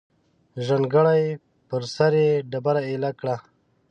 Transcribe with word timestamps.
ژرندګړی 0.65 1.23
پر 1.69 1.83
سر 1.95 2.13
یې 2.23 2.31
ډبره 2.51 2.81
ایله 2.89 3.11
کړه. 3.19 3.35